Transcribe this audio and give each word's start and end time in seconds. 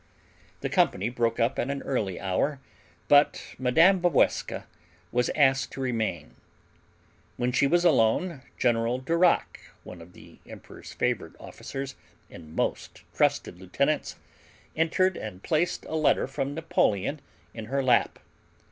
The 0.61 0.69
company 0.69 1.09
broke 1.09 1.39
up 1.39 1.59
at 1.59 1.69
an 1.69 1.83
early 1.83 2.19
hour, 2.19 2.59
but 3.07 3.53
Mme. 3.59 4.01
Walewska 4.01 4.65
was 5.11 5.29
asked 5.35 5.71
to 5.73 5.79
remain. 5.79 6.33
When 7.37 7.51
she 7.51 7.67
was 7.67 7.85
alone 7.85 8.41
General 8.57 8.97
Duroc 8.97 9.59
one 9.83 10.01
of 10.01 10.13
the 10.13 10.39
emperor's 10.47 10.91
favorite 10.91 11.35
officers 11.39 11.93
and 12.31 12.55
most 12.55 13.03
trusted 13.13 13.59
lieutenants 13.59 14.15
entered 14.75 15.17
and 15.17 15.43
placed 15.43 15.85
a 15.85 15.93
letter 15.93 16.25
from 16.25 16.55
Napoleon 16.55 17.21
in 17.53 17.65
her 17.65 17.83
lap. 17.83 18.17